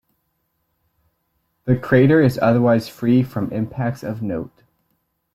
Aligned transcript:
The 1.65 1.75
crater 1.77 2.19
is 2.23 2.39
otherwise 2.39 2.89
free 2.89 3.21
from 3.21 3.51
impacts 3.53 4.01
of 4.01 4.23
note. 4.23 4.63